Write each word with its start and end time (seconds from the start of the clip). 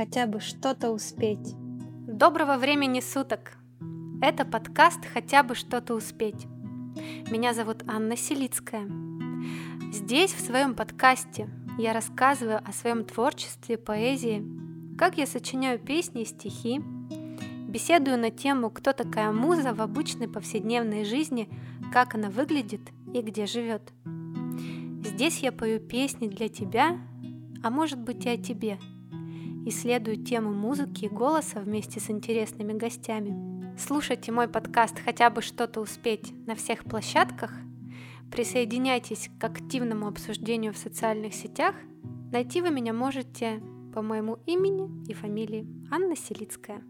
хотя 0.00 0.26
бы 0.26 0.40
что-то 0.40 0.92
успеть. 0.92 1.54
Доброго 2.06 2.56
времени 2.56 3.00
суток! 3.00 3.58
Это 4.22 4.46
подкаст 4.46 5.00
«Хотя 5.12 5.42
бы 5.42 5.54
что-то 5.54 5.92
успеть». 5.92 6.46
Меня 7.30 7.52
зовут 7.52 7.82
Анна 7.86 8.16
Селицкая. 8.16 8.88
Здесь, 9.92 10.32
в 10.32 10.40
своем 10.40 10.74
подкасте, 10.74 11.50
я 11.76 11.92
рассказываю 11.92 12.62
о 12.66 12.72
своем 12.72 13.04
творчестве, 13.04 13.76
поэзии, 13.76 14.42
как 14.96 15.18
я 15.18 15.26
сочиняю 15.26 15.78
песни 15.78 16.22
и 16.22 16.24
стихи, 16.24 16.80
беседую 17.68 18.16
на 18.16 18.30
тему, 18.30 18.70
кто 18.70 18.94
такая 18.94 19.32
муза 19.32 19.74
в 19.74 19.82
обычной 19.82 20.28
повседневной 20.28 21.04
жизни, 21.04 21.46
как 21.92 22.14
она 22.14 22.30
выглядит 22.30 22.88
и 23.12 23.20
где 23.20 23.44
живет. 23.44 23.92
Здесь 25.04 25.40
я 25.40 25.52
пою 25.52 25.78
песни 25.78 26.26
для 26.26 26.48
тебя, 26.48 26.98
а 27.62 27.68
может 27.68 27.98
быть 27.98 28.24
и 28.24 28.30
о 28.30 28.38
тебе. 28.38 28.78
Исследую 29.66 30.24
тему 30.24 30.54
музыки 30.54 31.04
и 31.04 31.08
голоса 31.08 31.60
вместе 31.60 32.00
с 32.00 32.08
интересными 32.08 32.72
гостями. 32.72 33.76
Слушайте 33.78 34.32
мой 34.32 34.48
подкаст 34.48 34.98
«Хотя 34.98 35.28
бы 35.28 35.42
что-то 35.42 35.80
успеть» 35.80 36.32
на 36.46 36.54
всех 36.54 36.84
площадках. 36.84 37.52
Присоединяйтесь 38.30 39.28
к 39.38 39.44
активному 39.44 40.06
обсуждению 40.06 40.72
в 40.72 40.78
социальных 40.78 41.34
сетях. 41.34 41.74
Найти 42.32 42.62
вы 42.62 42.70
меня 42.70 42.94
можете 42.94 43.62
по 43.92 44.00
моему 44.00 44.38
имени 44.46 44.88
и 45.06 45.12
фамилии 45.12 45.66
Анна 45.90 46.16
Селицкая. 46.16 46.82